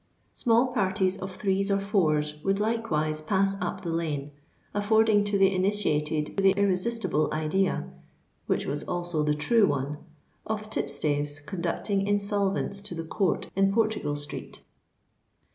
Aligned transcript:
Small 0.33 0.73
parties 0.73 1.15
of 1.19 1.35
threes 1.35 1.69
or 1.69 1.79
fours 1.79 2.43
would 2.43 2.59
likewise 2.59 3.21
pass 3.21 3.55
up 3.61 3.83
the 3.83 3.91
lane, 3.91 4.31
affording 4.73 5.23
to 5.25 5.37
the 5.37 5.53
initiated 5.53 6.35
the 6.37 6.53
irresistible 6.57 7.31
idea—which 7.31 8.65
was 8.65 8.83
also 8.85 9.21
the 9.21 9.35
true 9.35 9.67
one—of 9.67 10.71
tipstaves 10.71 11.39
conducting 11.39 12.07
insolvents 12.07 12.81
to 12.81 12.95
the 12.95 13.03
court 13.05 13.51
in 13.55 13.71
Portugal 13.71 14.15
Street. 14.15 14.63